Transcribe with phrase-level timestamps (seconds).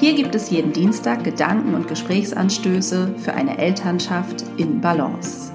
[0.00, 5.52] Hier gibt es jeden Dienstag Gedanken und Gesprächsanstöße für eine Elternschaft in Balance.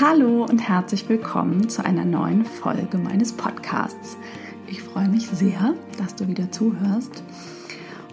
[0.00, 4.16] Hallo und herzlich willkommen zu einer neuen Folge meines Podcasts.
[4.68, 7.22] Ich freue mich sehr, dass du wieder zuhörst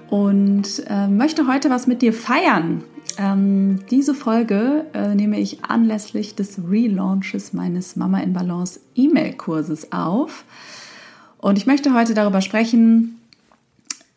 [0.10, 2.84] und äh, möchte heute was mit dir feiern.
[3.18, 10.44] Ähm, diese Folge äh, nehme ich anlässlich des Relaunches meines Mama in Balance E-Mail-Kurses auf.
[11.38, 13.17] Und ich möchte heute darüber sprechen,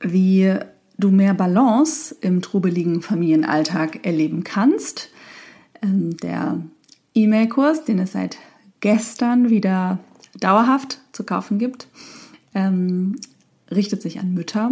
[0.00, 0.54] wie
[0.98, 5.11] du mehr Balance im trubeligen Familienalltag erleben kannst.
[5.83, 6.61] Ähm, der
[7.14, 8.36] E-Mail-Kurs, den es seit
[8.80, 9.98] gestern wieder
[10.38, 11.88] dauerhaft zu kaufen gibt,
[12.55, 13.16] ähm,
[13.70, 14.70] richtet sich an Mütter.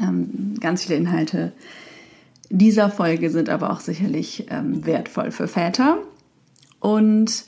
[0.00, 1.52] Ähm, ganz viele Inhalte
[2.50, 5.96] dieser Folge sind aber auch sicherlich wertvoll für Väter.
[6.80, 7.46] Und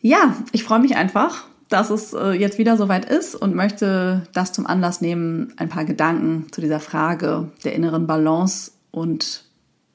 [0.00, 4.52] ja, ich freue mich einfach, dass es äh, jetzt wieder soweit ist und möchte das
[4.52, 9.44] zum Anlass nehmen, ein paar Gedanken zu dieser Frage der inneren Balance und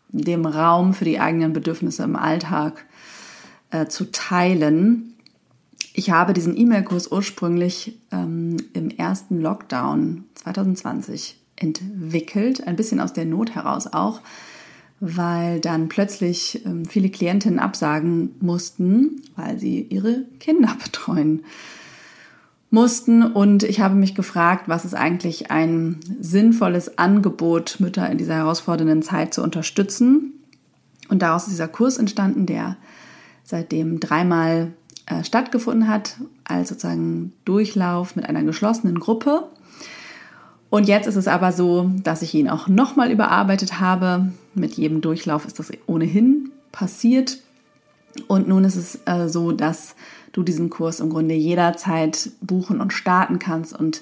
[0.09, 2.85] dem Raum für die eigenen Bedürfnisse im Alltag
[3.71, 5.15] äh, zu teilen.
[5.93, 13.25] Ich habe diesen E-Mail-Kurs ursprünglich ähm, im ersten Lockdown 2020 entwickelt, ein bisschen aus der
[13.25, 14.21] Not heraus auch,
[15.05, 21.43] weil dann plötzlich ähm, viele Klientinnen absagen mussten, weil sie ihre Kinder betreuen
[22.69, 23.21] mussten.
[23.21, 29.01] Und ich habe mich gefragt, was ist eigentlich ein sinnvolles Angebot, Mütter in dieser herausfordernden
[29.01, 30.33] Zeit zu unterstützen.
[31.09, 32.77] Und daraus ist dieser Kurs entstanden, der
[33.43, 34.71] seitdem dreimal
[35.05, 36.15] äh, stattgefunden hat,
[36.45, 39.49] als sozusagen Durchlauf mit einer geschlossenen Gruppe.
[40.73, 44.31] Und jetzt ist es aber so, dass ich ihn auch nochmal überarbeitet habe.
[44.55, 47.37] Mit jedem Durchlauf ist das ohnehin passiert.
[48.27, 49.93] Und nun ist es äh, so, dass
[50.31, 54.01] du diesen Kurs im Grunde jederzeit buchen und starten kannst und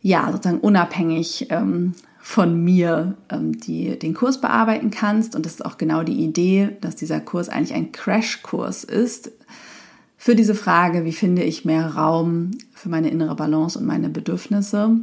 [0.00, 5.36] ja, sozusagen unabhängig ähm, von mir ähm, die, den Kurs bearbeiten kannst.
[5.36, 9.30] Und das ist auch genau die Idee, dass dieser Kurs eigentlich ein Crashkurs ist
[10.16, 15.00] für diese Frage, wie finde ich mehr Raum für meine innere Balance und meine Bedürfnisse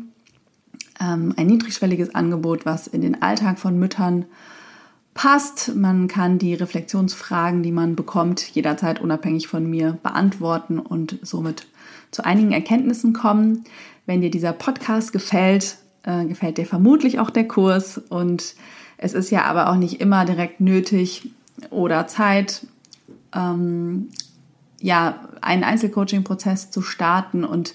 [1.00, 4.26] ähm, ein niedrigschwelliges Angebot, was in den Alltag von Müttern
[5.14, 5.76] passt.
[5.76, 11.68] Man kann die Reflexionsfragen, die man bekommt, jederzeit unabhängig von mir beantworten und somit
[12.12, 13.64] zu einigen Erkenntnissen kommen.
[14.06, 18.56] Wenn dir dieser Podcast gefällt, äh, gefällt dir vermutlich auch der Kurs und
[18.98, 21.32] es ist ja aber auch nicht immer direkt nötig
[21.70, 22.66] oder Zeit,
[23.36, 24.10] ähm,
[24.80, 27.74] ja, einen Einzelcoaching-Prozess zu starten und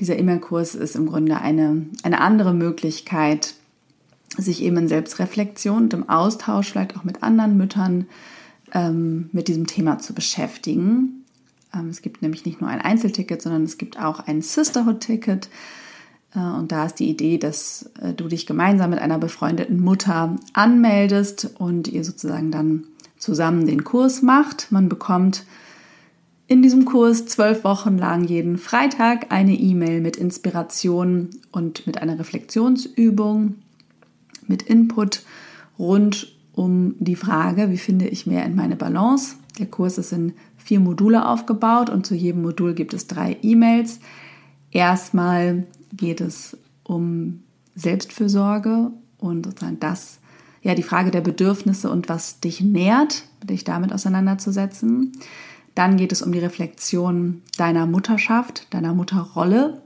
[0.00, 3.54] dieser E-Mail-Kurs ist im Grunde eine, eine andere Möglichkeit,
[4.36, 8.06] sich eben in Selbstreflexion und im Austausch vielleicht auch mit anderen Müttern
[8.72, 11.24] ähm, mit diesem Thema zu beschäftigen.
[11.74, 15.48] Ähm, es gibt nämlich nicht nur ein Einzelticket, sondern es gibt auch ein Sisterhood-Ticket.
[16.34, 20.36] Äh, und da ist die Idee, dass äh, du dich gemeinsam mit einer befreundeten Mutter
[20.52, 22.84] anmeldest und ihr sozusagen dann
[23.18, 24.70] zusammen den Kurs macht.
[24.70, 25.44] Man bekommt
[26.48, 32.18] in diesem Kurs zwölf Wochen lang jeden Freitag eine E-Mail mit Inspiration und mit einer
[32.18, 33.56] Reflexionsübung,
[34.46, 35.22] mit Input
[35.78, 39.36] rund um die Frage, wie finde ich mehr in meine Balance.
[39.58, 44.00] Der Kurs ist in vier Module aufgebaut und zu jedem Modul gibt es drei E-Mails.
[44.70, 47.42] Erstmal geht es um
[47.74, 50.18] Selbstfürsorge und sozusagen das,
[50.62, 55.12] ja, die Frage der Bedürfnisse und was dich nährt, dich damit auseinanderzusetzen.
[55.78, 59.80] Dann geht es um die Reflexion deiner Mutterschaft, deiner Mutterrolle,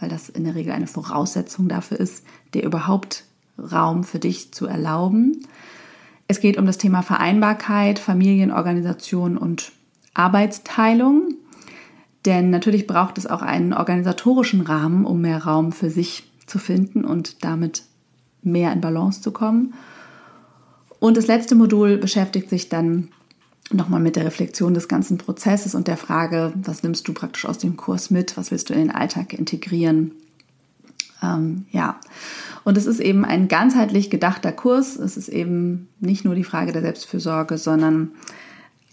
[0.00, 2.24] weil das in der Regel eine Voraussetzung dafür ist,
[2.54, 3.24] dir überhaupt
[3.58, 5.46] Raum für dich zu erlauben.
[6.28, 9.72] Es geht um das Thema Vereinbarkeit, Familienorganisation und
[10.14, 11.34] Arbeitsteilung.
[12.24, 17.04] Denn natürlich braucht es auch einen organisatorischen Rahmen, um mehr Raum für sich zu finden
[17.04, 17.82] und damit
[18.42, 19.74] mehr in Balance zu kommen.
[21.00, 23.10] Und das letzte Modul beschäftigt sich dann
[23.72, 27.58] nochmal mit der Reflexion des ganzen Prozesses und der Frage, was nimmst du praktisch aus
[27.58, 30.12] dem Kurs mit, was willst du in den Alltag integrieren.
[31.22, 31.98] Ähm, ja,
[32.64, 34.96] und es ist eben ein ganzheitlich gedachter Kurs.
[34.96, 38.12] Es ist eben nicht nur die Frage der Selbstfürsorge, sondern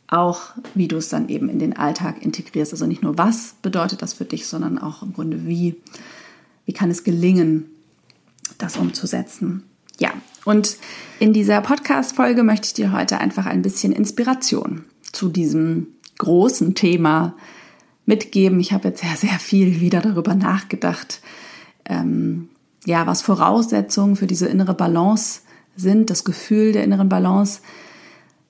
[0.08, 0.42] auch,
[0.76, 2.74] wie du es dann eben in den Alltag integrierst.
[2.74, 5.78] Also nicht nur, was bedeutet das für dich, sondern auch im Grunde, wie,
[6.66, 7.66] wie kann es gelingen,
[8.58, 9.64] das umzusetzen.
[10.00, 10.12] Ja,
[10.46, 10.78] und
[11.20, 17.36] in dieser Podcast-Folge möchte ich dir heute einfach ein bisschen Inspiration zu diesem großen Thema
[18.06, 18.60] mitgeben.
[18.60, 21.22] Ich habe jetzt sehr, sehr viel wieder darüber nachgedacht,
[21.86, 22.50] ähm,
[22.86, 25.42] ja, was Voraussetzungen für diese innere Balance
[25.76, 27.62] sind, das Gefühl der inneren Balance.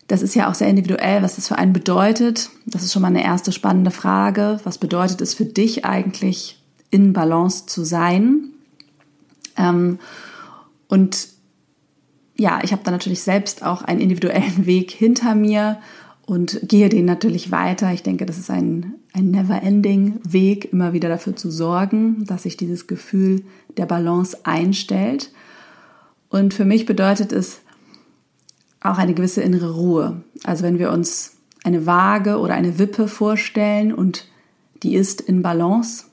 [0.07, 2.49] Das ist ja auch sehr individuell, was das für einen bedeutet.
[2.65, 4.59] Das ist schon mal eine erste spannende Frage.
[4.63, 8.49] Was bedeutet es für dich eigentlich, in Balance zu sein?
[9.57, 9.99] Ähm,
[10.87, 11.29] und
[12.41, 15.79] ja, ich habe da natürlich selbst auch einen individuellen Weg hinter mir
[16.25, 17.93] und gehe den natürlich weiter.
[17.93, 22.57] Ich denke, das ist ein, ein never-ending Weg, immer wieder dafür zu sorgen, dass sich
[22.57, 23.43] dieses Gefühl
[23.77, 25.31] der Balance einstellt.
[26.29, 27.61] Und für mich bedeutet es
[28.79, 30.23] auch eine gewisse innere Ruhe.
[30.43, 34.27] Also wenn wir uns eine Waage oder eine Wippe vorstellen und
[34.81, 36.05] die ist in Balance,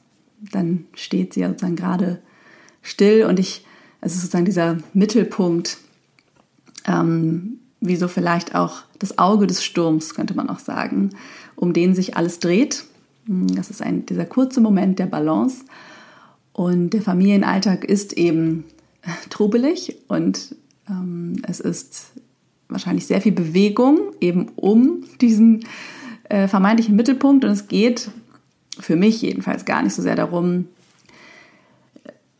[0.52, 2.20] dann steht sie sozusagen gerade
[2.82, 3.64] still und ich,
[4.02, 5.78] es ist sozusagen dieser Mittelpunkt,
[6.86, 11.10] ähm, wie so vielleicht auch das Auge des Sturms, könnte man auch sagen,
[11.56, 12.84] um den sich alles dreht.
[13.26, 15.64] Das ist ein, dieser kurze Moment der Balance.
[16.52, 18.64] Und der Familienalltag ist eben
[19.30, 20.56] trubelig und
[20.88, 22.12] ähm, es ist
[22.68, 25.64] wahrscheinlich sehr viel Bewegung eben um diesen
[26.24, 27.44] äh, vermeintlichen Mittelpunkt.
[27.44, 28.10] Und es geht
[28.78, 30.66] für mich jedenfalls gar nicht so sehr darum,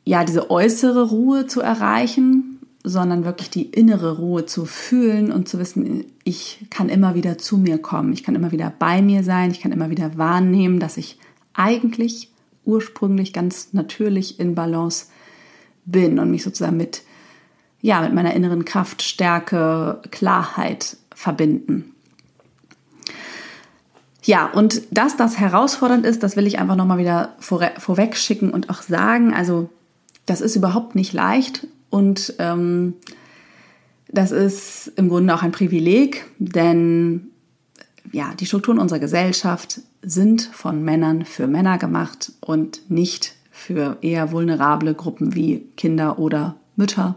[0.04, 2.47] ja, diese äußere Ruhe zu erreichen,
[2.88, 7.58] sondern wirklich die innere Ruhe zu fühlen und zu wissen, ich kann immer wieder zu
[7.58, 10.96] mir kommen, ich kann immer wieder bei mir sein, ich kann immer wieder wahrnehmen, dass
[10.96, 11.18] ich
[11.54, 12.30] eigentlich
[12.64, 15.06] ursprünglich ganz natürlich in Balance
[15.84, 17.02] bin und mich sozusagen mit,
[17.80, 21.94] ja, mit meiner inneren Kraft, Stärke, Klarheit verbinden.
[24.22, 28.50] Ja, und dass das herausfordernd ist, das will ich einfach nochmal wieder vor, vorweg schicken
[28.50, 29.32] und auch sagen.
[29.32, 29.70] Also,
[30.26, 32.94] das ist überhaupt nicht leicht und ähm,
[34.10, 37.28] das ist im Grunde auch ein Privileg, denn
[38.12, 44.32] ja, die Strukturen unserer Gesellschaft sind von Männern für Männer gemacht und nicht für eher
[44.32, 47.16] vulnerable Gruppen wie Kinder oder Mütter.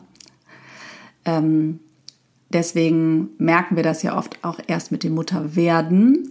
[1.24, 1.80] Ähm,
[2.50, 6.28] deswegen merken wir das ja oft auch erst mit dem Mutterwerden,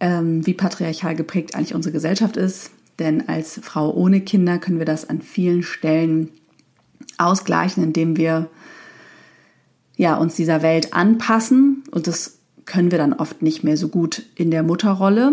[0.00, 2.70] ähm, wie patriarchal geprägt eigentlich unsere Gesellschaft ist.
[2.98, 6.30] Denn als Frau ohne Kinder können wir das an vielen Stellen
[7.18, 8.48] ausgleichen, indem wir
[9.96, 11.82] ja, uns dieser Welt anpassen.
[11.90, 15.32] Und das können wir dann oft nicht mehr so gut in der Mutterrolle.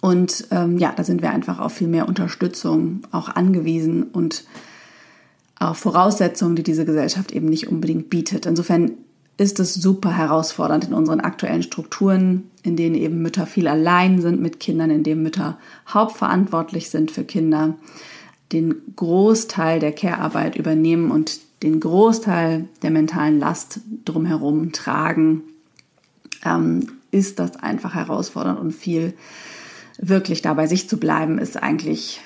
[0.00, 4.44] Und ähm, ja, da sind wir einfach auf viel mehr Unterstützung auch angewiesen und
[5.58, 8.46] auf Voraussetzungen, die diese Gesellschaft eben nicht unbedingt bietet.
[8.46, 8.92] Insofern
[9.36, 14.40] ist es super herausfordernd in unseren aktuellen Strukturen, in denen eben Mütter viel allein sind
[14.40, 15.58] mit Kindern, in denen Mütter
[15.88, 17.74] hauptverantwortlich sind für Kinder,
[18.52, 25.42] den Großteil der Care-Arbeit übernehmen und den Großteil der mentalen Last drumherum tragen,
[26.44, 29.14] ähm, ist das einfach herausfordernd und viel
[29.98, 32.20] wirklich da bei sich zu bleiben, ist eigentlich,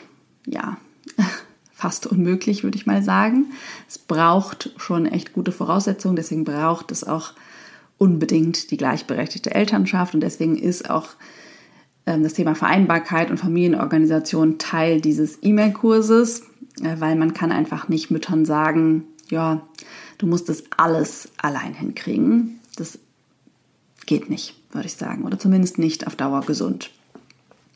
[0.47, 0.79] ja,
[1.73, 3.47] fast unmöglich, würde ich mal sagen.
[3.89, 7.35] Es braucht schon echt gute Voraussetzungen, deswegen braucht es auch
[7.99, 11.11] unbedingt die gleichberechtigte Elternschaft und deswegen ist auch
[12.17, 16.43] das Thema Vereinbarkeit und Familienorganisation Teil dieses E-Mail-Kurses,
[16.83, 19.63] äh, weil man kann einfach nicht Müttern sagen, ja,
[20.17, 22.61] du musst das alles allein hinkriegen.
[22.77, 22.99] Das
[24.07, 26.91] geht nicht, würde ich sagen, oder zumindest nicht auf Dauer gesund.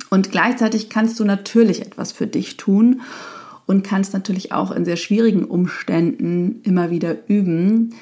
[0.09, 3.03] Und gleichzeitig kannst du natürlich etwas für dich tun
[3.67, 7.95] und kannst natürlich auch in sehr schwierigen Umständen immer wieder üben,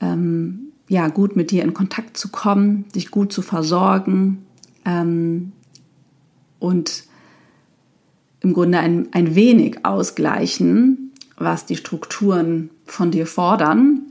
[0.00, 4.46] ähm, ja, gut mit dir in Kontakt zu kommen, dich gut zu versorgen
[4.88, 5.52] ähm,
[6.58, 7.04] und
[8.40, 14.02] im Grunde ein, ein wenig ausgleichen, was die Strukturen von dir fordern.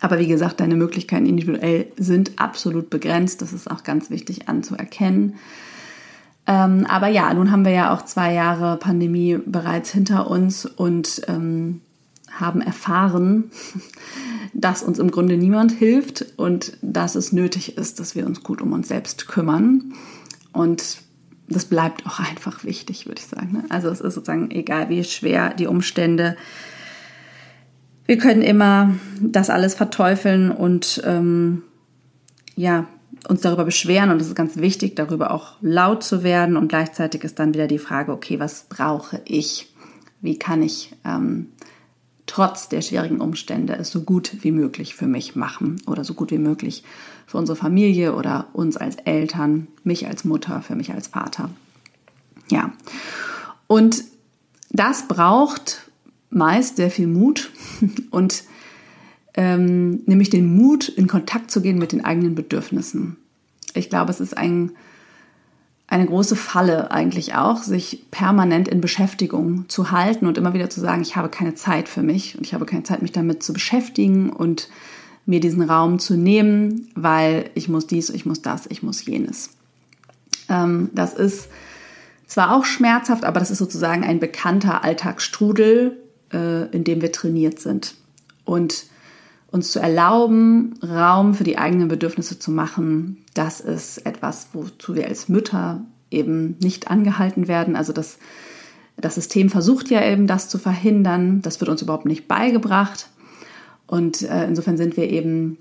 [0.00, 3.40] Aber wie gesagt, deine Möglichkeiten individuell sind absolut begrenzt.
[3.40, 5.34] Das ist auch ganz wichtig anzuerkennen.
[6.46, 11.22] Ähm, aber ja, nun haben wir ja auch zwei Jahre Pandemie bereits hinter uns und
[11.28, 11.82] ähm,
[12.32, 13.52] haben erfahren,
[14.52, 18.60] dass uns im Grunde niemand hilft und dass es nötig ist, dass wir uns gut
[18.60, 19.94] um uns selbst kümmern.
[20.52, 20.98] Und
[21.48, 23.52] das bleibt auch einfach wichtig, würde ich sagen.
[23.52, 23.64] Ne?
[23.68, 26.36] Also es ist sozusagen egal, wie schwer die Umstände.
[28.06, 31.62] Wir können immer das alles verteufeln und ähm,
[32.56, 32.86] ja,
[33.28, 37.22] uns darüber beschweren und es ist ganz wichtig, darüber auch laut zu werden und gleichzeitig
[37.24, 39.72] ist dann wieder die Frage, okay, was brauche ich?
[40.20, 41.48] Wie kann ich ähm,
[42.32, 46.30] trotz der schwierigen Umstände es so gut wie möglich für mich machen oder so gut
[46.30, 46.82] wie möglich
[47.26, 51.50] für unsere Familie oder uns als Eltern, mich als Mutter, für mich als Vater.
[52.50, 52.72] Ja,
[53.66, 54.04] und
[54.70, 55.90] das braucht
[56.30, 57.50] meist sehr viel Mut
[58.10, 58.44] und
[59.34, 63.18] ähm, nämlich den Mut, in Kontakt zu gehen mit den eigenen Bedürfnissen.
[63.74, 64.72] Ich glaube, es ist ein,
[65.92, 70.80] eine große Falle eigentlich auch, sich permanent in Beschäftigung zu halten und immer wieder zu
[70.80, 73.52] sagen, ich habe keine Zeit für mich und ich habe keine Zeit, mich damit zu
[73.52, 74.70] beschäftigen und
[75.26, 79.50] mir diesen Raum zu nehmen, weil ich muss dies, ich muss das, ich muss jenes.
[80.48, 81.48] Ähm, das ist
[82.26, 85.98] zwar auch schmerzhaft, aber das ist sozusagen ein bekannter Alltagsstrudel,
[86.32, 87.96] äh, in dem wir trainiert sind.
[88.46, 88.86] Und
[89.52, 95.06] uns zu erlauben, Raum für die eigenen Bedürfnisse zu machen, das ist etwas, wozu wir
[95.06, 97.76] als Mütter eben nicht angehalten werden.
[97.76, 98.18] Also das,
[98.96, 101.42] das System versucht ja eben, das zu verhindern.
[101.42, 103.08] Das wird uns überhaupt nicht beigebracht.
[103.86, 105.58] Und äh, insofern sind wir eben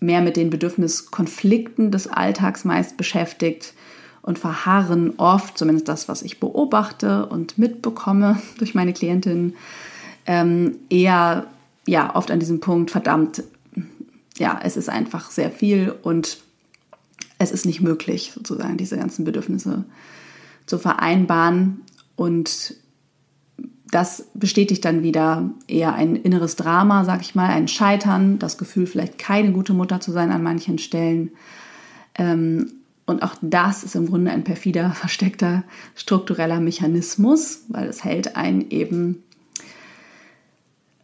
[0.00, 3.74] mehr mit den Bedürfniskonflikten des Alltags meist beschäftigt
[4.22, 9.54] und verharren oft, zumindest das, was ich beobachte und mitbekomme durch meine Klientinnen,
[10.26, 11.46] ähm, eher
[11.86, 13.42] ja oft an diesem Punkt, verdammt,
[14.36, 16.38] ja, es ist einfach sehr viel und
[17.38, 19.84] es ist nicht möglich, sozusagen diese ganzen Bedürfnisse
[20.66, 21.82] zu vereinbaren.
[22.16, 22.74] Und
[23.90, 28.86] das bestätigt dann wieder eher ein inneres Drama, sag ich mal, ein Scheitern, das Gefühl,
[28.86, 31.30] vielleicht keine gute Mutter zu sein an manchen Stellen.
[32.16, 32.72] Ähm,
[33.06, 35.64] und auch das ist im Grunde ein perfider, versteckter
[35.94, 39.22] struktureller Mechanismus, weil es hält einen eben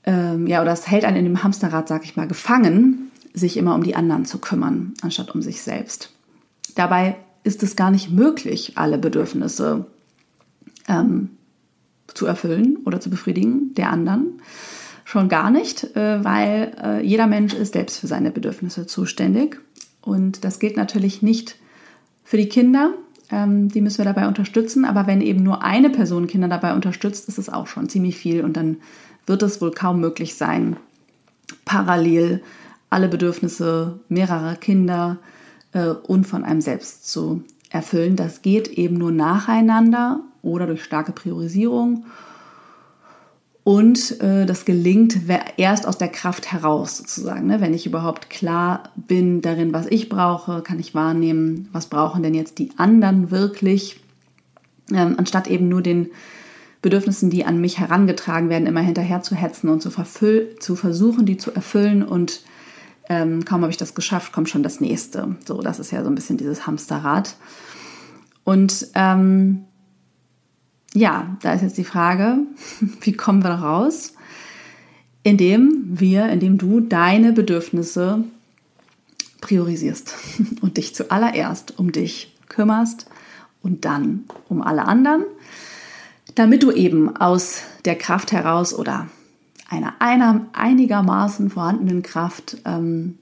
[0.04, 3.74] ähm, ja, oder es hält einen in dem Hamsterrad, sag ich mal, gefangen, sich immer
[3.74, 6.12] um die anderen zu kümmern, anstatt um sich selbst.
[6.74, 9.86] Dabei ist es gar nicht möglich, alle Bedürfnisse
[10.88, 11.30] ähm,
[12.08, 14.40] zu erfüllen oder zu befriedigen der anderen.
[15.04, 19.60] Schon gar nicht, äh, weil äh, jeder Mensch ist selbst für seine Bedürfnisse zuständig.
[20.02, 21.56] Und das gilt natürlich nicht
[22.24, 22.94] für die Kinder.
[23.30, 24.84] Ähm, die müssen wir dabei unterstützen.
[24.84, 28.44] Aber wenn eben nur eine Person Kinder dabei unterstützt, ist es auch schon ziemlich viel.
[28.44, 28.76] Und dann
[29.26, 30.76] wird es wohl kaum möglich sein,
[31.64, 32.42] parallel
[32.90, 35.18] alle Bedürfnisse mehrerer Kinder
[35.72, 38.16] äh, und von einem selbst zu erfüllen.
[38.16, 42.04] Das geht eben nur nacheinander oder durch starke Priorisierung.
[43.62, 45.18] Und äh, das gelingt
[45.56, 47.46] erst aus der Kraft heraus, sozusagen.
[47.46, 47.60] Ne?
[47.60, 52.34] Wenn ich überhaupt klar bin darin, was ich brauche, kann ich wahrnehmen, was brauchen denn
[52.34, 54.00] jetzt die anderen wirklich,
[54.92, 56.10] ähm, anstatt eben nur den
[56.82, 61.36] Bedürfnissen, die an mich herangetragen werden, immer hinterher zu hetzen und zu, zu versuchen, die
[61.36, 62.02] zu erfüllen.
[62.02, 62.42] Und
[63.08, 65.36] ähm, kaum habe ich das geschafft, kommt schon das nächste.
[65.46, 67.36] So, das ist ja so ein bisschen dieses Hamsterrad.
[68.44, 69.64] Und ähm,
[70.94, 72.38] ja, da ist jetzt die Frage,
[73.00, 74.14] wie kommen wir raus?
[75.22, 78.24] Indem wir, indem du deine Bedürfnisse
[79.42, 80.14] priorisierst
[80.62, 83.06] und dich zuallererst um dich kümmerst
[83.62, 85.24] und dann um alle anderen
[86.34, 89.08] damit du eben aus der Kraft heraus oder
[89.68, 93.18] einer, einer einigermaßen vorhandenen Kraft ähm,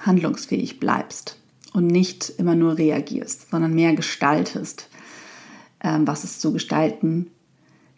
[0.00, 1.38] handlungsfähig bleibst
[1.72, 4.88] und nicht immer nur reagierst, sondern mehr gestaltest,
[5.82, 7.30] ähm, was es zu gestalten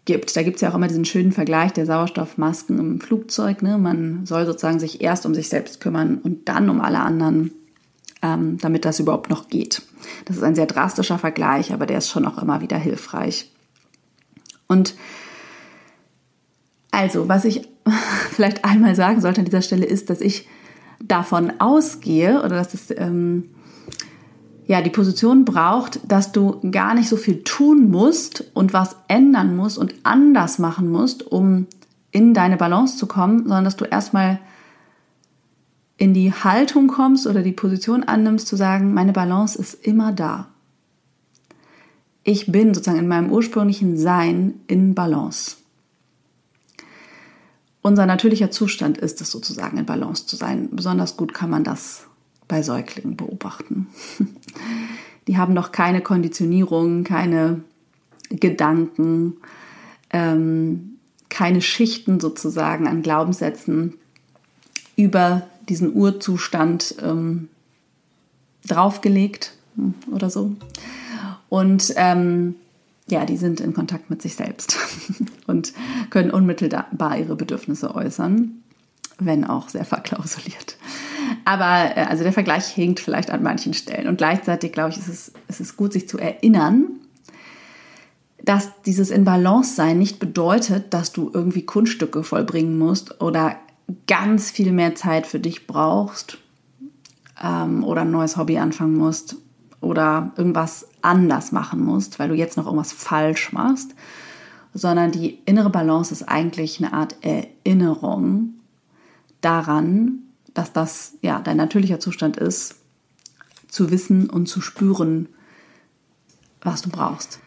[0.04, 0.36] gibt.
[0.36, 3.62] Da gibt es ja auch immer diesen schönen Vergleich der Sauerstoffmasken im Flugzeug.
[3.62, 3.78] Ne?
[3.78, 7.52] Man soll sozusagen sich erst um sich selbst kümmern und dann um alle anderen,
[8.22, 9.82] ähm, damit das überhaupt noch geht.
[10.24, 13.50] Das ist ein sehr drastischer Vergleich, aber der ist schon auch immer wieder hilfreich.
[14.68, 14.94] Und
[16.90, 17.68] also, was ich
[18.30, 20.46] vielleicht einmal sagen sollte an dieser Stelle ist, dass ich
[21.00, 23.50] davon ausgehe oder dass es ähm,
[24.66, 29.56] ja die Position braucht, dass du gar nicht so viel tun musst und was ändern
[29.56, 31.66] musst und anders machen musst, um
[32.10, 34.40] in deine Balance zu kommen, sondern dass du erstmal
[35.96, 40.48] in die Haltung kommst oder die Position annimmst, zu sagen, meine Balance ist immer da
[42.28, 45.56] ich bin sozusagen in meinem ursprünglichen Sein in Balance.
[47.80, 50.68] Unser natürlicher Zustand ist es sozusagen in Balance zu sein.
[50.70, 52.06] Besonders gut kann man das
[52.46, 53.86] bei Säuglingen beobachten.
[55.26, 57.62] Die haben noch keine Konditionierung, keine
[58.28, 59.38] Gedanken,
[60.10, 60.98] ähm,
[61.30, 63.94] keine Schichten sozusagen an Glaubenssätzen
[64.96, 67.48] über diesen Urzustand ähm,
[68.66, 70.54] draufgelegt hm, oder so.
[71.48, 72.56] Und ähm,
[73.10, 74.76] ja, die sind in Kontakt mit sich selbst
[75.46, 75.72] und
[76.10, 78.62] können unmittelbar ihre Bedürfnisse äußern,
[79.18, 80.76] wenn auch sehr verklausuliert.
[81.44, 84.08] Aber äh, also der Vergleich hinkt vielleicht an manchen Stellen.
[84.08, 86.86] Und gleichzeitig, glaube ich, ist es, ist gut, sich zu erinnern,
[88.44, 93.56] dass dieses in Balance sein nicht bedeutet, dass du irgendwie Kunststücke vollbringen musst oder
[94.06, 96.38] ganz viel mehr Zeit für dich brauchst
[97.42, 99.36] ähm, oder ein neues Hobby anfangen musst
[99.80, 103.94] oder irgendwas anders machen musst, weil du jetzt noch irgendwas falsch machst,
[104.74, 108.54] sondern die innere Balance ist eigentlich eine Art Erinnerung
[109.40, 110.20] daran,
[110.54, 112.76] dass das ja dein natürlicher Zustand ist,
[113.68, 115.28] zu wissen und zu spüren,
[116.60, 117.40] was du brauchst.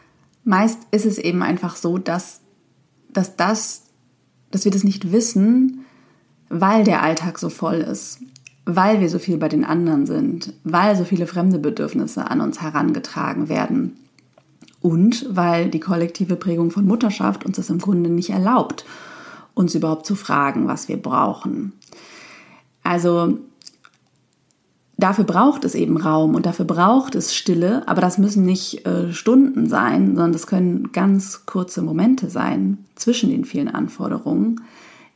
[0.43, 2.41] Meist ist es eben einfach so, dass,
[3.09, 3.83] dass das,
[4.49, 5.85] dass wir das nicht wissen,
[6.49, 8.19] weil der Alltag so voll ist,
[8.65, 12.61] weil wir so viel bei den anderen sind, weil so viele fremde Bedürfnisse an uns
[12.61, 13.97] herangetragen werden
[14.81, 18.85] und weil die kollektive Prägung von Mutterschaft uns das im Grunde nicht erlaubt,
[19.53, 21.73] uns überhaupt zu fragen, was wir brauchen.
[22.83, 23.39] Also
[24.97, 29.11] dafür braucht es eben Raum und dafür braucht es Stille, aber das müssen nicht äh,
[29.11, 34.61] Stunden sein, sondern das können ganz kurze Momente sein zwischen den vielen Anforderungen,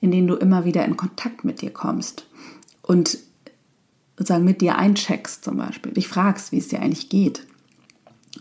[0.01, 2.27] in denen du immer wieder in Kontakt mit dir kommst
[2.81, 3.17] und
[4.17, 7.45] sozusagen mit dir eincheckst zum Beispiel, dich fragst, wie es dir eigentlich geht,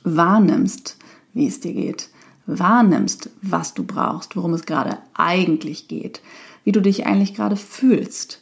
[0.04, 0.97] wahrnimmst,
[1.33, 2.09] wie es dir geht,
[2.47, 6.21] wahrnimmst, was du brauchst, worum es gerade eigentlich geht,
[6.64, 8.40] wie du dich eigentlich gerade fühlst.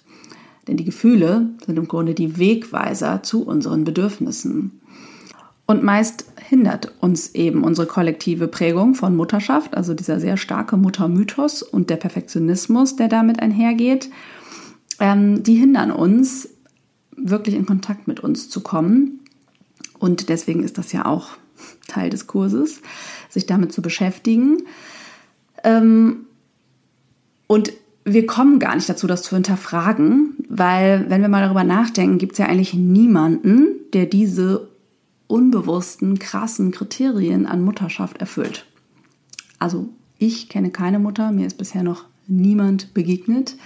[0.68, 4.80] Denn die Gefühle sind im Grunde die Wegweiser zu unseren Bedürfnissen.
[5.66, 11.62] Und meist hindert uns eben unsere kollektive Prägung von Mutterschaft, also dieser sehr starke Muttermythos
[11.62, 14.10] und der Perfektionismus, der damit einhergeht,
[15.00, 16.48] ähm, die hindern uns,
[17.22, 19.20] wirklich in Kontakt mit uns zu kommen.
[19.98, 21.30] Und deswegen ist das ja auch
[21.88, 22.80] Teil des Kurses,
[23.28, 24.62] sich damit zu beschäftigen.
[25.64, 26.26] Ähm,
[27.46, 27.72] und
[28.04, 32.32] wir kommen gar nicht dazu, das zu hinterfragen, weil wenn wir mal darüber nachdenken, gibt
[32.32, 34.68] es ja eigentlich niemanden, der diese
[35.28, 38.66] unbewussten, krassen Kriterien an Mutterschaft erfüllt.
[39.58, 39.88] Also
[40.18, 43.56] ich kenne keine Mutter, mir ist bisher noch niemand begegnet,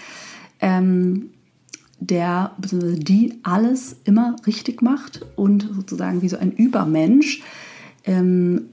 [0.60, 1.30] ähm,
[2.00, 2.98] der bzw.
[2.98, 7.42] die alles immer richtig macht und sozusagen wie so ein Übermensch
[8.04, 8.66] ähm,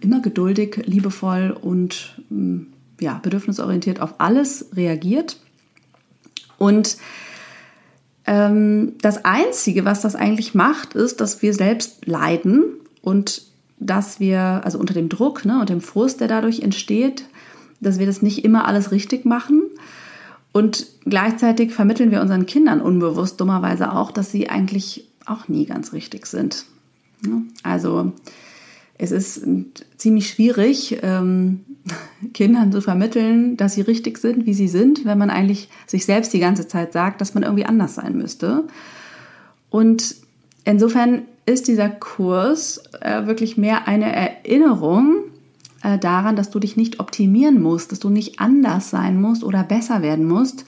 [0.00, 2.68] immer geduldig, liebevoll und ähm,
[3.00, 5.38] ja, bedürfnisorientiert auf alles reagiert.
[6.58, 6.96] Und
[8.26, 12.64] ähm, das Einzige, was das eigentlich macht, ist, dass wir selbst leiden
[13.02, 13.42] und
[13.78, 17.26] dass wir, also unter dem Druck ne, und dem Frust, der dadurch entsteht,
[17.80, 19.62] dass wir das nicht immer alles richtig machen.
[20.56, 25.92] Und gleichzeitig vermitteln wir unseren Kindern unbewusst dummerweise auch, dass sie eigentlich auch nie ganz
[25.92, 26.64] richtig sind.
[27.62, 28.12] Also
[28.96, 29.46] es ist
[29.98, 31.60] ziemlich schwierig, ähm,
[32.32, 36.32] Kindern zu vermitteln, dass sie richtig sind, wie sie sind, wenn man eigentlich sich selbst
[36.32, 38.64] die ganze Zeit sagt, dass man irgendwie anders sein müsste.
[39.68, 40.16] Und
[40.64, 45.24] insofern ist dieser Kurs äh, wirklich mehr eine Erinnerung
[45.82, 49.62] äh, daran, dass du dich nicht optimieren musst, dass du nicht anders sein musst oder
[49.62, 50.64] besser werden musst,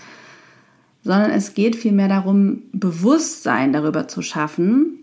[1.02, 4.98] sondern es geht vielmehr darum, Bewusstsein darüber zu schaffen,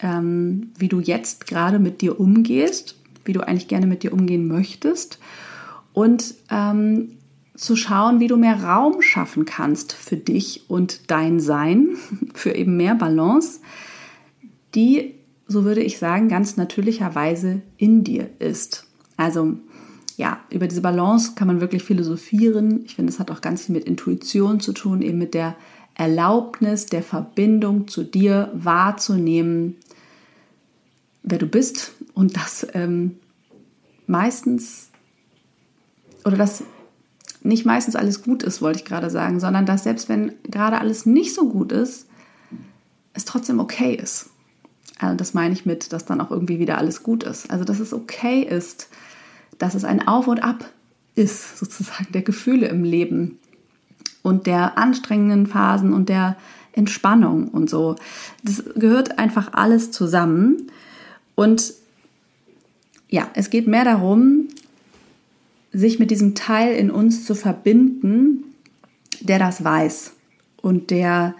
[0.00, 4.48] ähm, wie du jetzt gerade mit dir umgehst, wie du eigentlich gerne mit dir umgehen
[4.48, 5.18] möchtest
[5.92, 7.10] und ähm,
[7.54, 11.90] zu schauen, wie du mehr Raum schaffen kannst für dich und dein Sein,
[12.34, 13.60] für eben mehr Balance,
[14.74, 15.14] die,
[15.46, 18.86] so würde ich sagen, ganz natürlicherweise in dir ist.
[19.16, 19.54] Also
[20.16, 22.84] ja, über diese Balance kann man wirklich philosophieren.
[22.84, 25.56] Ich finde, es hat auch ganz viel mit Intuition zu tun, eben mit der
[25.94, 29.76] Erlaubnis der Verbindung zu dir wahrzunehmen,
[31.22, 33.16] wer du bist und dass ähm,
[34.06, 34.88] meistens
[36.24, 36.64] oder dass
[37.42, 41.06] nicht meistens alles gut ist, wollte ich gerade sagen, sondern dass selbst wenn gerade alles
[41.06, 42.06] nicht so gut ist,
[43.14, 44.30] es trotzdem okay ist.
[45.02, 47.50] Also das meine ich mit, dass dann auch irgendwie wieder alles gut ist.
[47.50, 48.88] Also dass es okay ist,
[49.58, 50.64] dass es ein Auf und Ab
[51.14, 53.38] ist, sozusagen der Gefühle im Leben
[54.22, 56.36] und der anstrengenden Phasen und der
[56.72, 57.96] Entspannung und so.
[58.42, 60.70] Das gehört einfach alles zusammen.
[61.34, 61.74] Und
[63.08, 64.48] ja, es geht mehr darum,
[65.72, 68.44] sich mit diesem Teil in uns zu verbinden,
[69.20, 70.12] der das weiß
[70.60, 71.34] und der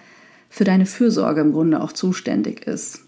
[0.49, 3.01] für deine Fürsorge im Grunde auch zuständig ist,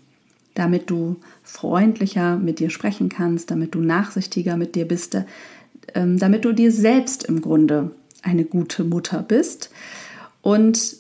[0.55, 5.17] damit du freundlicher mit dir sprechen kannst, damit du nachsichtiger mit dir bist,
[5.95, 7.91] ähm, damit du dir selbst im Grunde
[8.23, 9.71] eine gute Mutter bist
[10.43, 10.97] und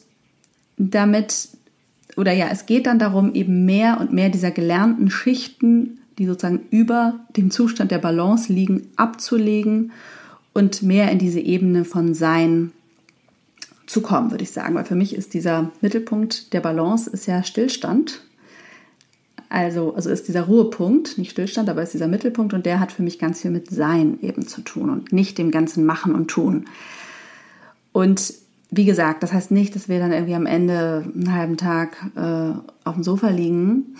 [0.76, 1.48] damit
[2.16, 6.60] oder ja, es geht dann darum, eben mehr und mehr dieser gelernten Schichten, die sozusagen
[6.70, 9.92] über dem Zustand der Balance liegen, abzulegen
[10.52, 12.70] und mehr in diese Ebene von Sein
[13.86, 14.74] zu kommen, würde ich sagen.
[14.74, 18.22] Weil für mich ist dieser Mittelpunkt der Balance ist ja Stillstand.
[19.54, 23.04] Also, also ist dieser Ruhepunkt, nicht Stillstand, aber ist dieser Mittelpunkt und der hat für
[23.04, 26.64] mich ganz viel mit Sein eben zu tun und nicht dem ganzen Machen und Tun.
[27.92, 28.34] Und
[28.72, 32.50] wie gesagt, das heißt nicht, dass wir dann irgendwie am Ende einen halben Tag äh,
[32.82, 33.94] auf dem Sofa liegen.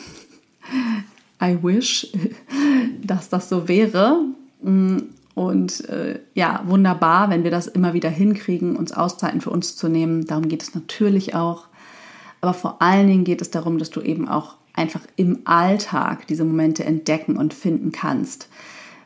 [1.40, 2.12] I wish,
[3.04, 4.22] dass das so wäre.
[4.60, 4.96] Mm,
[5.36, 9.86] und äh, ja, wunderbar, wenn wir das immer wieder hinkriegen, uns Auszeiten für uns zu
[9.86, 10.26] nehmen.
[10.26, 11.66] Darum geht es natürlich auch.
[12.40, 16.44] Aber vor allen Dingen geht es darum, dass du eben auch einfach im Alltag diese
[16.44, 18.48] Momente entdecken und finden kannst.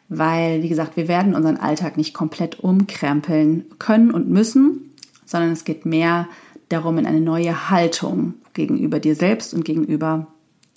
[0.09, 4.94] Weil, wie gesagt, wir werden unseren Alltag nicht komplett umkrempeln können und müssen,
[5.26, 6.28] sondern es geht mehr
[6.70, 10.26] darum, in eine neue Haltung gegenüber dir selbst und gegenüber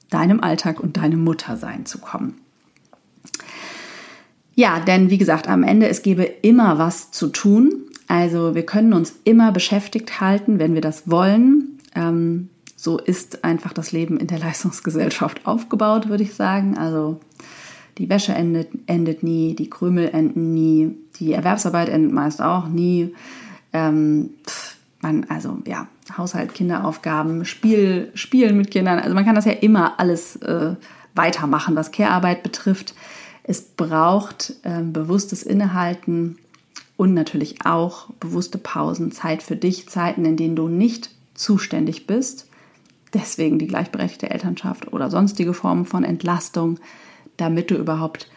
[0.09, 2.35] deinem Alltag und deinem Muttersein zu kommen.
[4.53, 7.85] Ja, denn wie gesagt, am Ende, es gäbe immer was zu tun.
[8.07, 11.79] Also wir können uns immer beschäftigt halten, wenn wir das wollen.
[11.95, 12.49] Ähm,
[12.81, 16.79] so ist einfach das Leben in der Leistungsgesellschaft aufgebaut, würde ich sagen.
[16.79, 17.19] Also
[17.99, 23.13] die Wäsche endet, endet nie, die Krümel enden nie, die Erwerbsarbeit endet meist auch nie.
[23.71, 24.31] Ähm,
[24.99, 28.97] man, also ja, Haushalt, Kinderaufgaben, Spiel, Spielen mit Kindern.
[28.97, 30.73] Also man kann das ja immer alles äh,
[31.13, 32.95] weitermachen, was Care-Arbeit betrifft.
[33.43, 36.39] Es braucht äh, bewusstes Innehalten
[36.97, 42.47] und natürlich auch bewusste Pausen, Zeit für dich, Zeiten, in denen du nicht zuständig bist.
[43.13, 46.79] Deswegen die gleichberechtigte Elternschaft oder sonstige Formen von Entlastung,
[47.37, 48.29] damit du überhaupt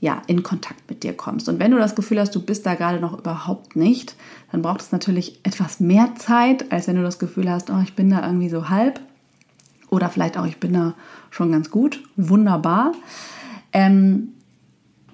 [0.00, 1.48] ja, in Kontakt mit dir kommst.
[1.48, 4.16] Und wenn du das Gefühl hast, du bist da gerade noch überhaupt nicht,
[4.52, 7.94] dann braucht es natürlich etwas mehr Zeit, als wenn du das Gefühl hast, oh, ich
[7.94, 9.00] bin da irgendwie so halb.
[9.88, 10.94] Oder vielleicht auch, ich bin da
[11.30, 12.02] schon ganz gut.
[12.16, 12.92] Wunderbar.
[13.72, 14.34] Ähm,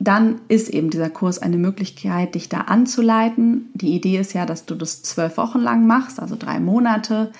[0.00, 3.68] dann ist eben dieser Kurs eine Möglichkeit, dich da anzuleiten.
[3.74, 7.30] Die Idee ist ja, dass du das zwölf Wochen lang machst, also drei Monate,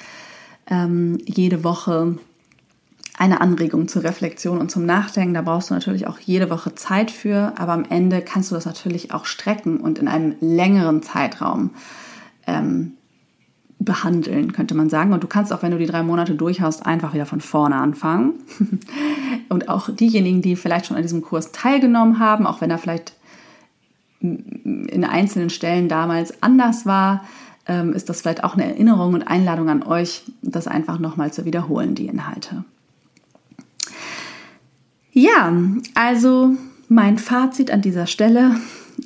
[0.71, 2.17] ähm, jede Woche
[3.19, 5.35] eine Anregung zur Reflexion und zum Nachdenken.
[5.35, 8.65] Da brauchst du natürlich auch jede Woche Zeit für, aber am Ende kannst du das
[8.65, 11.71] natürlich auch strecken und in einem längeren Zeitraum
[12.47, 12.93] ähm,
[13.79, 15.13] behandeln, könnte man sagen.
[15.13, 17.77] Und du kannst auch, wenn du die drei Monate durch hast, einfach wieder von vorne
[17.77, 18.35] anfangen.
[19.49, 23.15] Und auch diejenigen, die vielleicht schon an diesem Kurs teilgenommen haben, auch wenn er vielleicht
[24.21, 27.25] in einzelnen Stellen damals anders war,
[27.71, 31.45] ähm, ist das vielleicht auch eine Erinnerung und Einladung an euch, das einfach nochmal zu
[31.45, 32.65] wiederholen, die Inhalte.
[35.13, 35.53] Ja,
[35.95, 36.51] also
[36.89, 38.57] mein Fazit an dieser Stelle,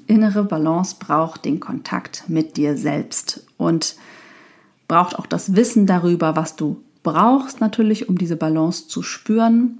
[0.06, 3.96] innere Balance braucht den Kontakt mit dir selbst und
[4.88, 9.78] braucht auch das Wissen darüber, was du brauchst natürlich, um diese Balance zu spüren.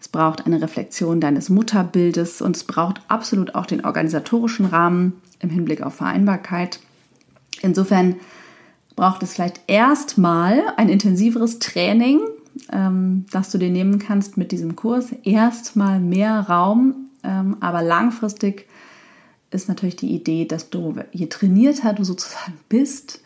[0.00, 5.50] Es braucht eine Reflexion deines Mutterbildes und es braucht absolut auch den organisatorischen Rahmen im
[5.50, 6.78] Hinblick auf Vereinbarkeit.
[7.64, 8.16] Insofern
[8.94, 12.20] braucht es vielleicht erstmal ein intensiveres Training,
[12.70, 15.12] ähm, das du dir nehmen kannst mit diesem Kurs.
[15.24, 18.68] Erstmal mehr Raum, ähm, aber langfristig
[19.50, 23.22] ist natürlich die Idee, dass du, je trainierter du sozusagen bist,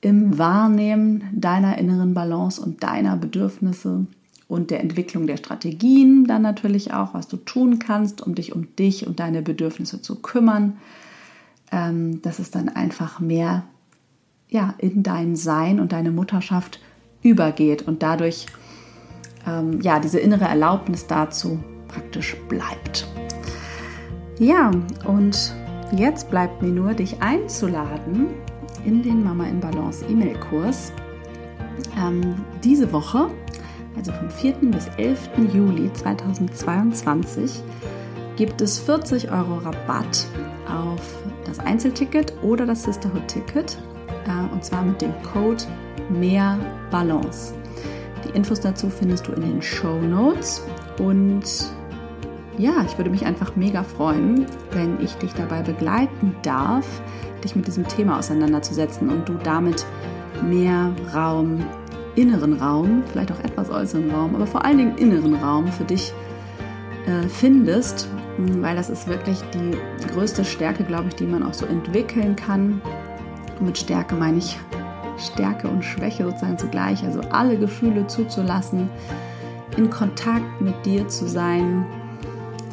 [0.00, 4.06] im Wahrnehmen deiner inneren Balance und deiner Bedürfnisse
[4.46, 8.74] und der Entwicklung der Strategien dann natürlich auch, was du tun kannst, um dich um
[8.76, 10.78] dich und deine Bedürfnisse zu kümmern,
[11.72, 13.64] ähm, dass es dann einfach mehr
[14.48, 16.80] ja, in dein Sein und deine Mutterschaft
[17.22, 18.46] übergeht und dadurch
[19.46, 23.06] ähm, ja, diese innere Erlaubnis dazu praktisch bleibt.
[24.38, 24.70] Ja,
[25.04, 25.54] und
[25.92, 28.28] jetzt bleibt mir nur, dich einzuladen
[28.84, 30.92] in den Mama in Balance E-Mail-Kurs.
[31.98, 33.28] Ähm, diese Woche,
[33.96, 34.54] also vom 4.
[34.70, 35.30] bis 11.
[35.52, 37.62] Juli 2022,
[38.36, 40.26] gibt es 40 Euro Rabatt
[40.68, 41.02] auf
[41.48, 43.78] das Einzelticket oder das Sisterhood-Ticket.
[44.26, 45.64] Äh, und zwar mit dem Code
[46.08, 46.58] mehr
[46.90, 47.54] Balance.
[48.24, 50.62] Die Infos dazu findest du in den Show Notes.
[50.98, 51.44] Und
[52.56, 56.86] ja, ich würde mich einfach mega freuen, wenn ich dich dabei begleiten darf,
[57.44, 59.86] dich mit diesem Thema auseinanderzusetzen und du damit
[60.42, 61.64] mehr Raum,
[62.16, 66.12] inneren Raum, vielleicht auch etwas äußeren Raum, aber vor allen Dingen inneren Raum für dich
[67.06, 69.72] äh, findest, weil das ist wirklich die
[70.12, 72.80] größte Stärke, glaube ich, die man auch so entwickeln kann.
[73.58, 74.56] Und mit Stärke meine ich
[75.18, 78.88] Stärke und Schwäche sozusagen zugleich, also alle Gefühle zuzulassen,
[79.76, 81.84] in Kontakt mit dir zu sein,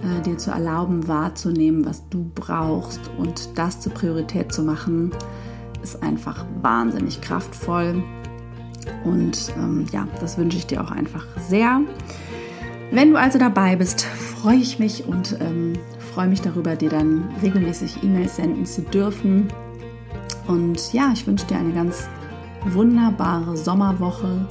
[0.04, 5.12] äh, dir zu erlauben, wahrzunehmen, was du brauchst und das zur Priorität zu machen,
[5.82, 8.04] ist einfach wahnsinnig kraftvoll.
[9.04, 11.82] Und ähm, ja, das wünsche ich dir auch einfach sehr.
[12.92, 15.74] Wenn du also dabei bist, freue ich mich und ähm,
[16.14, 19.48] freue mich darüber, dir dann regelmäßig E-Mails senden zu dürfen.
[20.48, 22.08] Und ja, ich wünsche dir eine ganz
[22.66, 24.48] wunderbare Sommerwoche.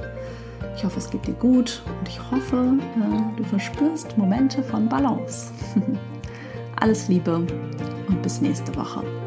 [0.76, 5.52] Ich hoffe, es geht dir gut und ich hoffe, äh, du verspürst Momente von Balance.
[6.80, 7.36] Alles Liebe
[8.08, 9.23] und bis nächste Woche.